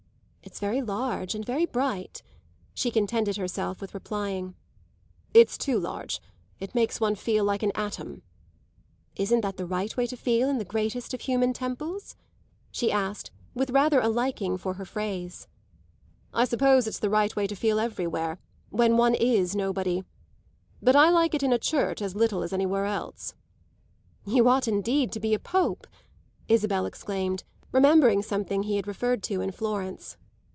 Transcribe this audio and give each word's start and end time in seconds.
"It's 0.43 0.59
very 0.59 0.81
large 0.81 1.33
and 1.33 1.45
very 1.45 1.65
bright," 1.65 2.23
she 2.73 2.91
contented 2.91 3.37
herself 3.37 3.79
with 3.79 3.93
replying. 3.93 4.53
"It's 5.33 5.57
too 5.57 5.79
large; 5.79 6.19
it 6.59 6.75
makes 6.75 6.99
one 6.99 7.15
feel 7.15 7.45
like 7.45 7.63
an 7.63 7.71
atom." 7.73 8.21
"Isn't 9.15 9.39
that 9.41 9.55
the 9.55 9.67
right 9.67 9.95
way 9.95 10.07
to 10.07 10.17
feel 10.17 10.49
in 10.49 10.57
the 10.57 10.65
greatest 10.65 11.13
of 11.13 11.21
human 11.21 11.53
temples?" 11.53 12.17
she 12.69 12.91
asked 12.91 13.31
with 13.53 13.69
rather 13.69 14.01
a 14.01 14.09
liking 14.09 14.57
for 14.57 14.73
her 14.73 14.83
phrase. 14.83 15.47
"I 16.33 16.43
suppose 16.43 16.85
it's 16.85 16.99
the 16.99 17.09
right 17.09 17.33
way 17.33 17.47
to 17.47 17.55
feel 17.55 17.79
everywhere, 17.79 18.37
when 18.71 18.97
one 18.97 19.15
is 19.15 19.55
nobody. 19.55 20.03
But 20.81 20.97
I 20.97 21.11
like 21.11 21.33
it 21.33 21.43
in 21.43 21.53
a 21.53 21.59
church 21.59 22.01
as 22.01 22.15
little 22.15 22.43
as 22.43 22.51
anywhere 22.51 22.85
else." 22.87 23.35
"You 24.25 24.49
ought 24.49 24.67
indeed 24.67 25.13
to 25.13 25.19
be 25.21 25.33
a 25.33 25.39
Pope!" 25.39 25.87
Isabel 26.49 26.85
exclaimed, 26.87 27.45
remembering 27.71 28.21
something 28.21 28.63
he 28.63 28.75
had 28.75 28.87
referred 28.87 29.23
to 29.23 29.39
in 29.39 29.51
Florence. 29.51 30.17